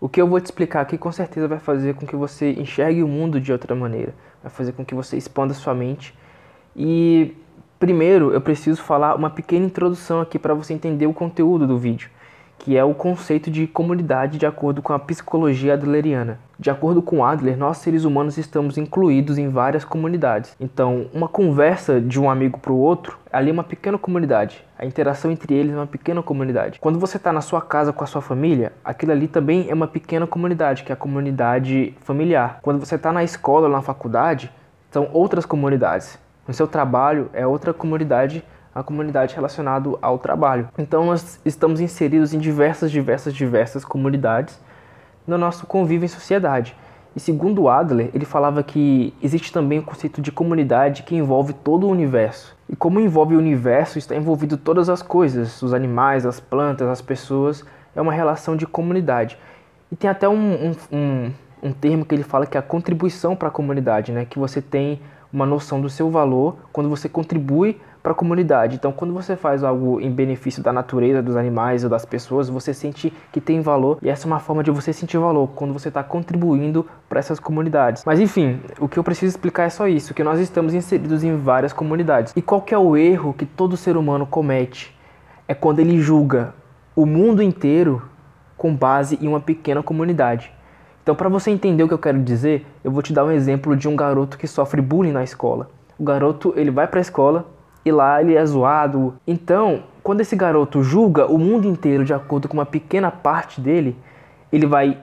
O 0.00 0.08
que 0.08 0.20
eu 0.20 0.26
vou 0.26 0.40
te 0.40 0.46
explicar 0.46 0.80
aqui 0.82 0.98
com 0.98 1.10
certeza 1.10 1.48
vai 1.48 1.58
fazer 1.58 1.94
com 1.94 2.06
que 2.06 2.14
você 2.14 2.52
enxergue 2.52 3.02
o 3.02 3.08
mundo 3.08 3.40
de 3.40 3.50
outra 3.52 3.74
maneira, 3.74 4.14
vai 4.42 4.50
fazer 4.50 4.72
com 4.72 4.84
que 4.84 4.94
você 4.94 5.16
expanda 5.16 5.54
sua 5.54 5.74
mente. 5.74 6.14
E 6.74 7.34
primeiro 7.78 8.32
eu 8.32 8.40
preciso 8.40 8.82
falar 8.82 9.14
uma 9.14 9.30
pequena 9.30 9.64
introdução 9.64 10.20
aqui 10.20 10.38
para 10.38 10.54
você 10.54 10.74
entender 10.74 11.06
o 11.06 11.14
conteúdo 11.14 11.66
do 11.66 11.78
vídeo 11.78 12.10
que 12.66 12.76
é 12.76 12.82
o 12.82 12.92
conceito 12.92 13.48
de 13.48 13.64
comunidade 13.68 14.38
de 14.38 14.44
acordo 14.44 14.82
com 14.82 14.92
a 14.92 14.98
psicologia 14.98 15.74
adleriana. 15.74 16.40
De 16.58 16.68
acordo 16.68 17.00
com 17.00 17.24
Adler, 17.24 17.56
nós 17.56 17.76
seres 17.76 18.02
humanos 18.02 18.36
estamos 18.38 18.76
incluídos 18.76 19.38
em 19.38 19.48
várias 19.48 19.84
comunidades. 19.84 20.56
Então, 20.58 21.06
uma 21.14 21.28
conversa 21.28 22.00
de 22.00 22.18
um 22.18 22.28
amigo 22.28 22.58
para 22.58 22.72
o 22.72 22.76
outro, 22.76 23.20
ali 23.32 23.50
é 23.50 23.52
uma 23.52 23.62
pequena 23.62 23.96
comunidade. 23.96 24.64
A 24.76 24.84
interação 24.84 25.30
entre 25.30 25.54
eles 25.54 25.74
é 25.74 25.76
uma 25.76 25.86
pequena 25.86 26.20
comunidade. 26.24 26.80
Quando 26.80 26.98
você 26.98 27.18
está 27.18 27.32
na 27.32 27.40
sua 27.40 27.62
casa 27.62 27.92
com 27.92 28.02
a 28.02 28.06
sua 28.08 28.20
família, 28.20 28.72
aquilo 28.84 29.12
ali 29.12 29.28
também 29.28 29.70
é 29.70 29.72
uma 29.72 29.86
pequena 29.86 30.26
comunidade, 30.26 30.82
que 30.82 30.90
é 30.90 30.94
a 30.94 30.96
comunidade 30.96 31.94
familiar. 32.00 32.58
Quando 32.62 32.84
você 32.84 32.96
está 32.96 33.12
na 33.12 33.22
escola 33.22 33.68
ou 33.68 33.72
na 33.72 33.80
faculdade, 33.80 34.50
são 34.90 35.08
outras 35.12 35.46
comunidades. 35.46 36.18
No 36.48 36.52
seu 36.52 36.66
trabalho 36.66 37.30
é 37.32 37.46
outra 37.46 37.72
comunidade 37.72 38.42
a 38.76 38.82
comunidade 38.82 39.34
relacionada 39.34 39.88
ao 40.02 40.18
trabalho. 40.18 40.68
Então 40.76 41.06
nós 41.06 41.40
estamos 41.46 41.80
inseridos 41.80 42.34
em 42.34 42.38
diversas, 42.38 42.90
diversas, 42.90 43.32
diversas 43.32 43.86
comunidades 43.86 44.60
no 45.26 45.38
nosso 45.38 45.66
convívio 45.66 46.04
em 46.04 46.08
sociedade. 46.08 46.76
E 47.16 47.18
segundo 47.18 47.70
Adler, 47.70 48.10
ele 48.12 48.26
falava 48.26 48.62
que 48.62 49.14
existe 49.22 49.50
também 49.50 49.78
o 49.78 49.82
conceito 49.82 50.20
de 50.20 50.30
comunidade 50.30 51.04
que 51.04 51.16
envolve 51.16 51.54
todo 51.54 51.86
o 51.86 51.90
universo. 51.90 52.54
E 52.68 52.76
como 52.76 53.00
envolve 53.00 53.34
o 53.34 53.38
universo, 53.38 53.96
está 53.96 54.14
envolvido 54.14 54.58
todas 54.58 54.90
as 54.90 55.00
coisas, 55.00 55.62
os 55.62 55.72
animais, 55.72 56.26
as 56.26 56.38
plantas, 56.38 56.86
as 56.86 57.00
pessoas, 57.00 57.64
é 57.94 58.00
uma 58.02 58.12
relação 58.12 58.54
de 58.54 58.66
comunidade. 58.66 59.38
E 59.90 59.96
tem 59.96 60.10
até 60.10 60.28
um, 60.28 60.34
um, 60.34 60.72
um, 60.92 61.32
um 61.62 61.72
termo 61.72 62.04
que 62.04 62.14
ele 62.14 62.24
fala 62.24 62.44
que 62.44 62.58
é 62.58 62.60
a 62.60 62.62
contribuição 62.62 63.34
para 63.34 63.48
a 63.48 63.50
comunidade, 63.50 64.12
né? 64.12 64.26
que 64.26 64.38
você 64.38 64.60
tem 64.60 65.00
uma 65.32 65.46
noção 65.46 65.80
do 65.80 65.88
seu 65.88 66.10
valor 66.10 66.56
quando 66.72 66.90
você 66.90 67.08
contribui 67.08 67.80
para 68.06 68.12
a 68.12 68.14
comunidade. 68.14 68.76
Então, 68.76 68.92
quando 68.92 69.12
você 69.12 69.34
faz 69.34 69.64
algo 69.64 70.00
em 70.00 70.12
benefício 70.12 70.62
da 70.62 70.72
natureza, 70.72 71.20
dos 71.20 71.34
animais 71.34 71.82
ou 71.82 71.90
das 71.90 72.04
pessoas, 72.04 72.48
você 72.48 72.72
sente 72.72 73.12
que 73.32 73.40
tem 73.40 73.60
valor 73.60 73.98
e 74.00 74.08
essa 74.08 74.26
é 74.26 74.28
uma 74.28 74.38
forma 74.38 74.62
de 74.62 74.70
você 74.70 74.92
sentir 74.92 75.18
valor 75.18 75.48
quando 75.56 75.72
você 75.72 75.88
está 75.88 76.04
contribuindo 76.04 76.86
para 77.08 77.18
essas 77.18 77.40
comunidades. 77.40 78.04
Mas 78.06 78.20
enfim, 78.20 78.60
o 78.78 78.86
que 78.86 78.96
eu 78.96 79.02
preciso 79.02 79.30
explicar 79.30 79.64
é 79.64 79.70
só 79.70 79.88
isso, 79.88 80.14
que 80.14 80.22
nós 80.22 80.38
estamos 80.38 80.72
inseridos 80.72 81.24
em 81.24 81.36
várias 81.36 81.72
comunidades. 81.72 82.32
E 82.36 82.40
qual 82.40 82.62
que 82.62 82.72
é 82.72 82.78
o 82.78 82.96
erro 82.96 83.34
que 83.34 83.44
todo 83.44 83.76
ser 83.76 83.96
humano 83.96 84.24
comete? 84.24 84.96
É 85.48 85.52
quando 85.52 85.80
ele 85.80 86.00
julga 86.00 86.54
o 86.94 87.04
mundo 87.04 87.42
inteiro 87.42 88.00
com 88.56 88.72
base 88.72 89.18
em 89.20 89.26
uma 89.26 89.40
pequena 89.40 89.82
comunidade. 89.82 90.52
Então, 91.02 91.16
para 91.16 91.28
você 91.28 91.50
entender 91.50 91.82
o 91.82 91.88
que 91.88 91.94
eu 91.94 91.98
quero 91.98 92.22
dizer, 92.22 92.64
eu 92.84 92.90
vou 92.92 93.02
te 93.02 93.12
dar 93.12 93.24
um 93.24 93.32
exemplo 93.32 93.76
de 93.76 93.88
um 93.88 93.96
garoto 93.96 94.38
que 94.38 94.46
sofre 94.46 94.80
bullying 94.80 95.10
na 95.10 95.24
escola. 95.24 95.68
O 95.98 96.04
garoto, 96.04 96.54
ele 96.56 96.70
vai 96.70 96.86
para 96.86 97.00
a 97.00 97.02
escola, 97.02 97.55
e 97.86 97.92
lá 97.92 98.20
ele 98.20 98.34
é 98.34 98.44
zoado. 98.44 99.14
Então, 99.24 99.84
quando 100.02 100.20
esse 100.20 100.34
garoto 100.34 100.82
julga 100.82 101.26
o 101.26 101.38
mundo 101.38 101.68
inteiro 101.68 102.04
de 102.04 102.12
acordo 102.12 102.48
com 102.48 102.54
uma 102.54 102.66
pequena 102.66 103.12
parte 103.12 103.60
dele, 103.60 103.96
ele 104.52 104.66
vai 104.66 104.98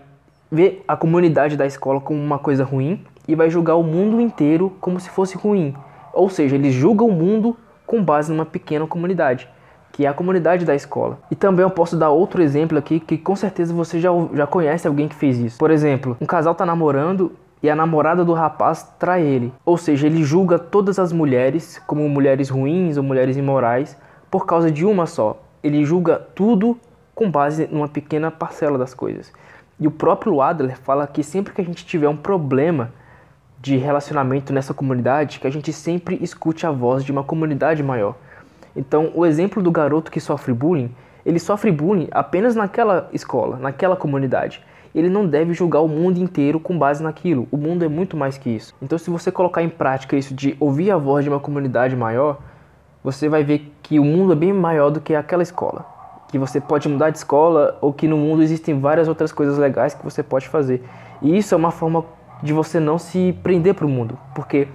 ver 0.51 0.83
a 0.85 0.97
comunidade 0.97 1.55
da 1.55 1.65
escola 1.65 2.01
como 2.01 2.21
uma 2.21 2.37
coisa 2.37 2.65
ruim 2.65 3.01
e 3.25 3.35
vai 3.35 3.49
julgar 3.49 3.77
o 3.77 3.83
mundo 3.83 4.19
inteiro 4.19 4.73
como 4.81 4.99
se 4.99 5.09
fosse 5.09 5.37
ruim. 5.37 5.73
Ou 6.11 6.29
seja, 6.29 6.55
ele 6.55 6.71
julga 6.71 7.05
o 7.05 7.11
mundo 7.11 7.55
com 7.87 8.03
base 8.03 8.29
numa 8.29 8.45
pequena 8.45 8.85
comunidade, 8.85 9.47
que 9.93 10.05
é 10.05 10.09
a 10.09 10.13
comunidade 10.13 10.65
da 10.65 10.75
escola. 10.75 11.19
E 11.31 11.35
também 11.35 11.63
eu 11.63 11.69
posso 11.69 11.95
dar 11.95 12.09
outro 12.09 12.43
exemplo 12.43 12.77
aqui 12.77 12.99
que 12.99 13.17
com 13.17 13.35
certeza 13.37 13.73
você 13.73 13.97
já, 13.97 14.09
já 14.33 14.45
conhece 14.45 14.85
alguém 14.85 15.07
que 15.07 15.15
fez 15.15 15.39
isso. 15.39 15.57
Por 15.57 15.71
exemplo, 15.71 16.17
um 16.19 16.25
casal 16.25 16.51
está 16.51 16.65
namorando 16.65 17.31
e 17.63 17.69
a 17.69 17.75
namorada 17.75 18.25
do 18.25 18.33
rapaz 18.33 18.83
trai 18.99 19.21
ele. 19.25 19.53
Ou 19.65 19.77
seja, 19.77 20.05
ele 20.05 20.21
julga 20.21 20.59
todas 20.59 20.99
as 20.99 21.13
mulheres 21.13 21.81
como 21.87 22.07
mulheres 22.09 22.49
ruins 22.49 22.97
ou 22.97 23.03
mulheres 23.03 23.37
imorais 23.37 23.97
por 24.29 24.45
causa 24.45 24.69
de 24.69 24.85
uma 24.85 25.05
só. 25.05 25.41
Ele 25.63 25.85
julga 25.85 26.19
tudo 26.35 26.77
com 27.15 27.31
base 27.31 27.69
numa 27.71 27.87
pequena 27.87 28.29
parcela 28.29 28.77
das 28.77 28.93
coisas. 28.93 29.31
E 29.79 29.87
o 29.87 29.91
próprio 29.91 30.41
Adler 30.41 30.77
fala 30.77 31.07
que 31.07 31.23
sempre 31.23 31.53
que 31.53 31.61
a 31.61 31.63
gente 31.63 31.85
tiver 31.85 32.09
um 32.09 32.17
problema 32.17 32.91
de 33.61 33.77
relacionamento 33.77 34.51
nessa 34.51 34.73
comunidade, 34.73 35.39
que 35.39 35.47
a 35.47 35.49
gente 35.49 35.71
sempre 35.71 36.19
escute 36.21 36.67
a 36.67 36.71
voz 36.71 37.01
de 37.01 37.13
uma 37.13 37.23
comunidade 37.23 37.81
maior. 37.81 38.15
Então, 38.75 39.09
o 39.15 39.25
exemplo 39.25 39.63
do 39.63 39.71
garoto 39.71 40.11
que 40.11 40.19
sofre 40.19 40.53
bullying, 40.53 40.93
ele 41.25 41.39
sofre 41.39 41.71
bullying 41.71 42.07
apenas 42.11 42.55
naquela 42.55 43.09
escola, 43.13 43.57
naquela 43.57 43.95
comunidade 43.95 44.63
ele 44.93 45.09
não 45.09 45.25
deve 45.25 45.53
julgar 45.53 45.81
o 45.81 45.87
mundo 45.87 46.19
inteiro 46.19 46.59
com 46.59 46.77
base 46.77 47.01
naquilo. 47.01 47.47
O 47.51 47.57
mundo 47.57 47.83
é 47.83 47.87
muito 47.87 48.15
mais 48.15 48.37
que 48.37 48.49
isso. 48.49 48.75
Então, 48.81 48.97
se 48.97 49.09
você 49.09 49.31
colocar 49.31 49.63
em 49.63 49.69
prática 49.69 50.15
isso 50.15 50.35
de 50.35 50.55
ouvir 50.59 50.91
a 50.91 50.97
voz 50.97 51.23
de 51.23 51.29
uma 51.29 51.39
comunidade 51.39 51.95
maior, 51.95 52.39
você 53.03 53.27
vai 53.27 53.43
ver 53.43 53.73
que 53.81 53.99
o 53.99 54.05
mundo 54.05 54.33
é 54.33 54.35
bem 54.35 54.53
maior 54.53 54.91
do 54.91 55.01
que 55.01 55.15
aquela 55.15 55.41
escola. 55.41 55.85
Que 56.27 56.37
você 56.37 56.61
pode 56.61 56.87
mudar 56.87 57.09
de 57.09 57.17
escola 57.17 57.77
ou 57.81 57.91
que 57.91 58.07
no 58.07 58.17
mundo 58.17 58.43
existem 58.43 58.79
várias 58.79 59.07
outras 59.07 59.31
coisas 59.31 59.57
legais 59.57 59.93
que 59.93 60.03
você 60.03 60.21
pode 60.21 60.47
fazer. 60.47 60.83
E 61.21 61.37
isso 61.37 61.55
é 61.55 61.57
uma 61.57 61.71
forma 61.71 62.05
de 62.43 62.53
você 62.53 62.79
não 62.79 62.99
se 62.99 63.37
prender 63.41 63.73
para 63.73 63.85
o 63.85 63.89
mundo. 63.89 64.17
Porque 64.35 64.67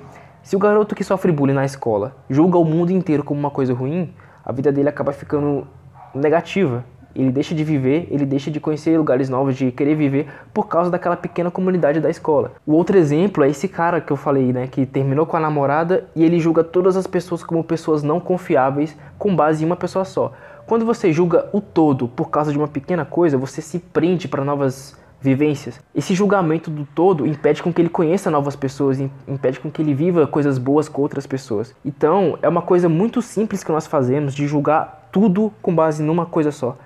se 0.43 0.57
o 0.57 0.59
garoto 0.59 0.95
que 0.95 1.05
sofre 1.05 1.31
bullying 1.31 1.55
na 1.55 1.65
escola 1.65 2.17
julga 2.29 2.59
o 2.59 2.65
mundo 2.65 2.91
inteiro 2.91 3.23
como 3.23 3.39
uma 3.39 3.51
coisa 3.51 3.73
ruim, 3.73 4.13
a 4.45 4.51
vida 4.51 4.73
dele 4.73 4.89
acaba 4.89 5.13
ficando 5.13 5.67
negativa 6.15 6.85
ele 7.19 7.33
deixa 7.33 7.53
de 7.53 7.65
viver, 7.65 8.07
ele 8.11 8.25
deixa 8.25 8.49
de 8.49 8.61
conhecer 8.61 8.97
lugares 8.97 9.29
novos, 9.29 9.57
de 9.57 9.73
querer 9.73 9.97
viver 9.97 10.29
por 10.55 10.69
causa 10.69 10.89
daquela 10.89 11.17
pequena 11.17 11.51
comunidade 11.51 11.99
da 11.99 12.09
escola. 12.09 12.53
O 12.65 12.73
outro 12.73 12.97
exemplo 12.97 13.43
é 13.43 13.51
esse 13.51 13.67
cara 13.67 14.01
que 14.01 14.13
eu 14.13 14.17
falei, 14.17 14.53
né, 14.53 14.69
que 14.69 14.87
terminou 14.87 15.27
com 15.27 15.37
a 15.37 15.41
namorada 15.41 16.07
e 16.15 16.25
ele 16.25 16.39
julga 16.39 16.63
todas 16.63 16.97
as 16.97 17.09
pessoas 17.09 17.43
como 17.43 17.65
pessoas 17.65 18.05
não 18.05 18.21
confiáveis 18.21 18.97
com 19.19 19.35
base 19.35 19.65
em 19.65 19.67
uma 19.67 19.77
pessoa 19.77 20.05
só. 20.05 20.33
Quando 20.65 20.85
você 20.85 21.13
julga 21.13 21.49
o 21.53 21.61
todo 21.61 22.07
por 22.07 22.31
causa 22.31 22.53
de 22.53 22.59
uma 22.59 22.69
pequena 22.69 23.05
coisa, 23.05 23.37
você 23.37 23.61
se 23.61 23.79
prende 23.79 24.29
para 24.29 24.45
novas 24.45 24.97
vivências. 25.21 25.81
Esse 25.95 26.15
julgamento 26.15 26.71
do 26.71 26.87
todo 26.95 27.27
impede 27.27 27.63
com 27.63 27.73
que 27.73 27.83
ele 27.83 27.89
conheça 27.89 28.31
novas 28.31 28.55
pessoas, 28.55 29.01
impede 29.27 29.59
com 29.59 29.71
que 29.71 29.83
ele 29.83 29.95
viva 29.95 30.27
coisas 30.27 30.59
boas 30.59 30.89
com 30.89 31.03
outras 31.03 31.27
pessoas. 31.27 31.75
Então, 31.85 32.39
é 32.41 32.49
uma 32.49 32.63
coisa 32.63 32.89
muito 32.89 33.21
simples 33.21 33.65
que 33.65 33.73
nós 33.73 33.87
fazemos 33.87 34.35
de 34.35 34.47
julgar 34.47 35.09
tudo 35.11 35.53
com 35.61 35.75
base 35.75 36.03
numa 36.03 36.27
coisa 36.27 36.53
só. 36.53 36.77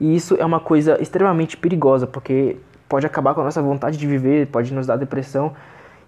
E 0.00 0.14
isso 0.14 0.36
é 0.38 0.44
uma 0.44 0.60
coisa 0.60 1.00
extremamente 1.00 1.56
perigosa, 1.56 2.06
porque 2.06 2.56
pode 2.88 3.06
acabar 3.06 3.34
com 3.34 3.40
a 3.40 3.44
nossa 3.44 3.62
vontade 3.62 3.96
de 3.96 4.06
viver, 4.06 4.46
pode 4.48 4.72
nos 4.74 4.86
dar 4.86 4.96
depressão. 4.96 5.52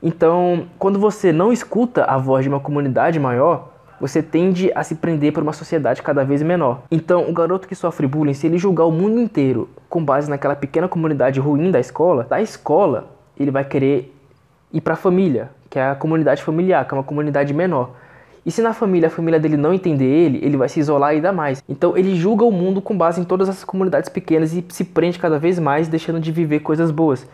Então, 0.02 0.66
quando 0.78 0.98
você 0.98 1.32
não 1.32 1.52
escuta 1.52 2.04
a 2.04 2.16
voz 2.16 2.44
de 2.44 2.48
uma 2.48 2.60
comunidade 2.60 3.18
maior, 3.18 3.77
você 4.00 4.22
tende 4.22 4.70
a 4.74 4.82
se 4.82 4.94
prender 4.94 5.32
por 5.32 5.42
uma 5.42 5.52
sociedade 5.52 6.02
cada 6.02 6.24
vez 6.24 6.42
menor. 6.42 6.82
Então, 6.90 7.28
o 7.28 7.32
garoto 7.32 7.66
que 7.66 7.74
sofre 7.74 8.06
bullying, 8.06 8.34
se 8.34 8.46
ele 8.46 8.58
julgar 8.58 8.84
o 8.84 8.92
mundo 8.92 9.20
inteiro 9.20 9.68
com 9.88 10.04
base 10.04 10.28
naquela 10.30 10.56
pequena 10.56 10.88
comunidade 10.88 11.40
ruim 11.40 11.70
da 11.70 11.80
escola, 11.80 12.24
da 12.24 12.40
escola 12.40 13.10
ele 13.38 13.50
vai 13.50 13.64
querer 13.64 14.14
ir 14.72 14.80
para 14.80 14.94
a 14.94 14.96
família, 14.96 15.50
que 15.70 15.78
é 15.78 15.90
a 15.90 15.94
comunidade 15.94 16.42
familiar, 16.42 16.86
que 16.86 16.94
é 16.94 16.96
uma 16.96 17.04
comunidade 17.04 17.54
menor. 17.54 17.90
E 18.44 18.50
se 18.50 18.62
na 18.62 18.72
família 18.72 19.08
a 19.08 19.10
família 19.10 19.38
dele 19.38 19.56
não 19.56 19.74
entender 19.74 20.06
ele, 20.06 20.38
ele 20.42 20.56
vai 20.56 20.68
se 20.68 20.80
isolar 20.80 21.10
ainda 21.10 21.32
mais. 21.32 21.62
Então 21.68 21.96
ele 21.96 22.14
julga 22.16 22.44
o 22.44 22.50
mundo 22.50 22.80
com 22.80 22.96
base 22.96 23.20
em 23.20 23.24
todas 23.24 23.48
essas 23.48 23.64
comunidades 23.64 24.08
pequenas 24.08 24.54
e 24.54 24.64
se 24.70 24.84
prende 24.84 25.18
cada 25.18 25.38
vez 25.38 25.58
mais, 25.58 25.88
deixando 25.88 26.18
de 26.18 26.32
viver 26.32 26.60
coisas 26.60 26.90
boas. 26.90 27.26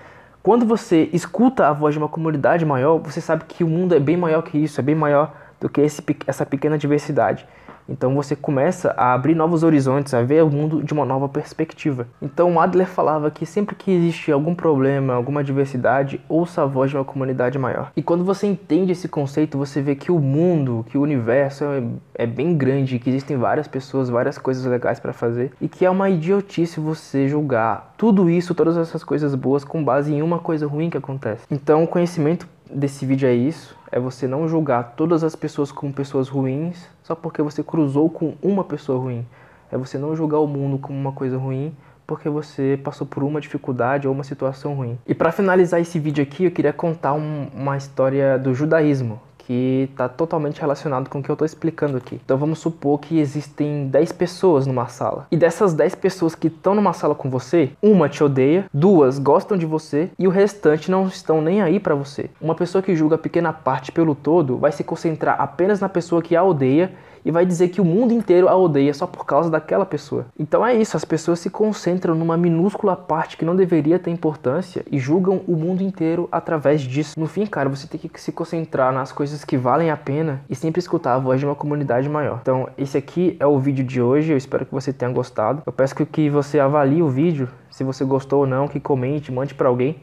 Quando 0.43 0.67
você 0.67 1.09
escuta 1.13 1.69
a 1.69 1.73
voz 1.73 1.95
de 1.95 1.99
uma 1.99 2.09
comunidade 2.09 2.67
maior, 2.67 2.99
você 2.99 3.21
sabe 3.21 3.45
que 3.47 3.65
o 3.65 3.69
mundo 3.69 3.95
é 3.95 4.01
bem 4.01 4.17
maior 4.17 4.43
que 4.43 4.59
isso, 4.59 4.81
é 4.81 4.83
bem 4.83 4.95
maior 4.95 5.33
do 5.65 5.71
que 5.71 5.81
esse, 5.81 6.05
essa 6.27 6.45
pequena 6.45 6.77
diversidade. 6.77 7.47
Então 7.89 8.15
você 8.15 8.35
começa 8.35 8.95
a 8.97 9.15
abrir 9.15 9.35
novos 9.35 9.63
horizontes, 9.63 10.13
a 10.15 10.23
ver 10.23 10.43
o 10.43 10.51
mundo 10.51 10.83
de 10.83 10.93
uma 10.93 11.05
nova 11.05 11.29
perspectiva. 11.29 12.07
Então 12.21 12.61
Adler 12.61 12.87
falava 12.87 13.31
que 13.31 13.45
sempre 13.45 13.75
que 13.75 13.91
existe 13.91 14.31
algum 14.31 14.55
problema, 14.55 15.15
alguma 15.15 15.45
diversidade, 15.45 16.21
ouça 16.29 16.63
a 16.63 16.67
voz 16.67 16.91
de 16.91 16.97
uma 16.97 17.05
comunidade 17.05 17.59
maior. 17.59 17.93
E 17.97 18.03
quando 18.03 18.25
você 18.25 18.47
entende 18.47 18.93
esse 18.93 19.09
conceito, 19.09 19.59
você 19.59 19.81
vê 19.83 19.95
que 19.95 20.11
o 20.11 20.19
mundo, 20.19 20.85
que 20.89 20.99
o 20.99 21.03
universo 21.03 21.65
é, 21.65 21.83
é 22.15 22.27
bem 22.27 22.57
grande, 22.57 22.99
que 22.99 23.11
existem 23.11 23.37
várias 23.37 23.69
pessoas, 23.69 24.09
várias 24.09 24.39
coisas 24.39 24.65
legais 24.65 25.01
para 25.01 25.13
fazer 25.13 25.53
e 25.61 25.69
que 25.69 25.85
é 25.85 25.91
uma 25.91 26.09
idiotice 26.11 26.81
você 26.81 27.29
julgar 27.29 27.95
tudo 27.97 28.29
isso, 28.29 28.55
todas 28.55 28.77
essas 28.77 29.05
coisas 29.05 29.35
boas 29.35 29.65
com 29.65 29.85
base 29.85 30.13
em 30.13 30.23
uma 30.23 30.39
coisa 30.39 30.67
ruim 30.67 30.91
que 30.91 30.97
acontece. 30.97 31.47
Então 31.51 31.85
o 31.85 31.89
conhecimento 31.89 32.47
desse 32.71 33.05
vídeo 33.07 33.29
é 33.29 33.35
isso, 33.35 33.77
é 33.91 33.99
você 34.01 34.27
não 34.27 34.49
julgar 34.49 34.95
todas 34.97 35.23
as 35.23 35.37
pessoas 35.37 35.71
como 35.71 35.93
pessoas 35.93 36.29
ruins 36.29 36.89
só 37.03 37.15
porque 37.15 37.43
você 37.43 37.63
cruzou 37.63 38.09
com 38.11 38.35
uma 38.43 38.65
pessoa 38.65 38.99
ruim. 38.99 39.27
É 39.71 39.77
você 39.77 39.99
não 39.99 40.15
julgar 40.15 40.39
o 40.39 40.47
mundo 40.47 40.79
como 40.79 40.99
uma 40.99 41.13
coisa 41.13 41.37
ruim 41.37 41.75
porque 42.07 42.29
você 42.29 42.79
passou 42.83 43.07
por 43.07 43.23
uma 43.23 43.41
dificuldade 43.41 44.07
ou 44.07 44.15
uma 44.15 44.25
situação 44.25 44.75
ruim. 44.75 44.99
E 45.07 45.15
para 45.15 45.33
finalizar 45.33 45.81
esse 45.81 45.99
vídeo 45.99 46.23
aqui, 46.23 46.45
eu 46.45 46.51
queria 46.51 46.73
contar 46.73 47.15
um, 47.15 47.49
uma 47.55 47.77
história 47.77 48.39
do 48.39 48.55
judaísmo, 48.55 49.21
que 49.47 49.89
está 49.91 50.09
totalmente 50.09 50.61
relacionado 50.61 51.09
com 51.09 51.19
o 51.19 51.23
que 51.23 51.31
eu 51.31 51.35
estou 51.35 51.47
explicando 51.47 51.97
aqui. 51.97 52.21
Então 52.25 52.37
vamos 52.37 52.59
supor 52.59 52.99
que 53.01 53.19
existem 53.19 53.87
10 53.89 54.13
pessoas 54.13 54.67
numa 54.67 54.87
sala. 54.89 55.27
E 55.31 55.37
dessas 55.37 55.75
10 55.75 55.95
pessoas 55.97 56.35
que 56.35 56.49
estão 56.49 56.75
numa 56.75 56.93
sala 56.93 57.15
com 57.15 57.31
você, 57.31 57.71
uma 57.83 58.09
te 58.09 58.23
odeia, 58.23 58.67
duas 58.73 59.19
gostam 59.19 59.57
de 59.57 59.67
você 59.67 60.11
e 60.19 60.27
o 60.27 60.31
restante 60.31 60.91
não 60.91 61.07
estão 61.07 61.41
nem 61.41 61.63
aí 61.63 61.79
para 61.79 61.95
você. 61.95 62.31
Uma 62.41 62.55
pessoa 62.55 62.83
que 62.83 62.95
julga 62.95 63.17
a 63.17 63.19
pequena 63.19 63.53
parte 63.53 63.93
pelo 63.93 64.15
todo 64.15 64.59
vai 64.59 64.73
se 64.73 64.85
concentrar 64.85 65.41
apenas 65.41 65.81
na 65.81 65.89
pessoa 65.89 66.23
que 66.23 66.37
a 66.37 66.43
odeia 66.43 66.93
e 67.25 67.31
vai 67.31 67.47
dizer 67.47 67.69
que 67.69 67.81
o 67.81 67.85
mundo 67.85 68.13
inteiro 68.13 68.49
a 68.49 68.57
odeia 68.57 68.93
só 68.93 69.07
por 69.07 69.25
causa 69.25 69.51
daquela 69.51 69.87
pessoa. 69.87 70.27
Então 70.39 70.65
é 70.65 70.75
isso, 70.75 70.97
as 70.97 71.05
pessoas 71.05 71.41
se 71.41 71.49
concentram 71.49 72.15
numa 72.15 72.37
minúscula 72.37 72.95
parte 72.95 73.37
que 73.37 73.45
não 73.45 73.57
deveria 73.57 73.99
ter 73.99 74.11
importância 74.11 74.85
e 74.91 74.99
julgam 74.99 75.41
o 75.47 75.57
mundo 75.57 75.83
inteiro 75.83 76.29
através 76.31 76.83
disso. 76.83 77.19
No 77.19 77.27
fim, 77.27 77.47
cara, 77.47 77.69
você 77.69 77.87
tem 77.87 77.99
que 77.99 78.21
se 78.21 78.33
concentrar 78.33 78.93
nas 78.93 79.13
coisas 79.13 79.45
que 79.45 79.57
valem 79.57 79.91
a 79.91 79.97
pena 79.97 80.43
e 80.49 80.55
sempre 80.55 80.81
escutar 80.81 81.15
a 81.15 81.19
voz 81.19 81.41
de 81.41 81.47
uma 81.47 81.55
comunidade 81.55 82.09
maior. 82.09 82.39
Então, 82.43 82.69
esse 82.77 82.99
aqui 82.99 83.37
é 83.41 83.47
o 83.47 83.59
vídeo 83.59 83.85
de 83.85 84.03
hoje, 84.03 84.33
eu 84.33 84.37
espero 84.37 84.67
que 84.67 84.73
você 84.73 84.93
tenha 84.93 85.11
gostado. 85.11 85.63
Eu 85.65 85.73
peço 85.73 85.95
que 85.95 86.29
você 86.29 86.59
avalie 86.59 87.03
o 87.03 87.09
vídeo, 87.09 87.49
se 87.71 87.85
você 87.85 88.05
gostou 88.05 88.41
ou 88.41 88.47
não, 88.47 88.69
que 88.69 88.81
comente, 88.81 89.33
mande 89.33 89.55
para 89.55 89.69
alguém. 89.69 89.97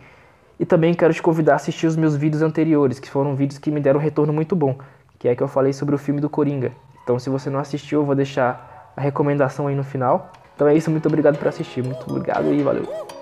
E 0.60 0.66
também 0.66 0.94
quero 0.94 1.12
te 1.12 1.22
convidar 1.24 1.54
a 1.54 1.56
assistir 1.56 1.88
os 1.88 1.96
meus 1.96 2.16
vídeos 2.16 2.44
anteriores, 2.44 3.00
que 3.00 3.10
foram 3.10 3.36
vídeos 3.36 3.58
que 3.58 3.72
me 3.72 3.80
deram 3.80 4.00
um 4.00 4.04
retorno 4.04 4.32
muito 4.32 4.56
bom, 4.56 4.78
que 5.22 5.28
é 5.28 5.36
que 5.36 5.44
eu 5.44 5.48
falei 5.48 5.72
sobre 5.72 5.94
o 5.94 6.00
filme 6.00 6.20
do 6.20 6.28
Coringa. 6.28 6.72
Então, 7.04 7.20
se 7.20 7.30
você 7.30 7.48
não 7.48 7.60
assistiu, 7.60 8.00
eu 8.00 8.06
vou 8.06 8.16
deixar 8.16 8.92
a 8.98 9.02
recomendação 9.02 9.68
aí 9.68 9.76
no 9.76 9.84
final. 9.84 10.32
Então 10.56 10.68
é 10.68 10.74
isso, 10.74 10.90
muito 10.90 11.06
obrigado 11.08 11.38
por 11.38 11.48
assistir. 11.48 11.84
Muito 11.84 12.10
obrigado 12.10 12.52
e 12.52 12.64
valeu. 12.64 13.21